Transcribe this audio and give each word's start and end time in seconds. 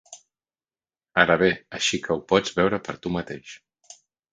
Ara 1.25 1.37
ve, 1.43 1.51
així 1.81 2.01
que 2.09 2.19
ho 2.19 2.27
pots 2.35 2.59
veure 2.59 2.85
per 2.89 3.01
tu 3.05 3.17
mateix. 3.21 3.59